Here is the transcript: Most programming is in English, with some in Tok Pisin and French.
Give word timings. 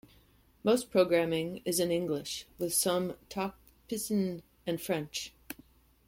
Most 0.63 0.89
programming 0.89 1.61
is 1.63 1.79
in 1.79 1.91
English, 1.91 2.47
with 2.57 2.73
some 2.73 3.11
in 3.11 3.15
Tok 3.29 3.55
Pisin 3.87 4.41
and 4.65 4.81
French. 4.81 5.31